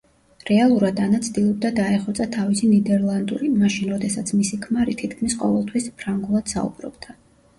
[0.49, 7.17] რეალურად ანა ცდილობდა დაეხვეწა თავისი ნიდერლანდური, მაშინ, როდესაც მისი ქმარი თითქმის ყოველთვის ფრანგულად საუბრობდა.